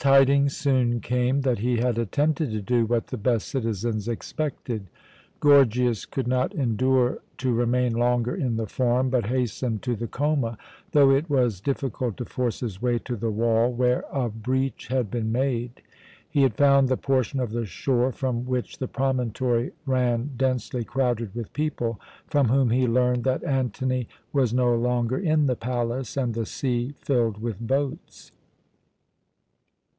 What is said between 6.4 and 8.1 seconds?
endure to remain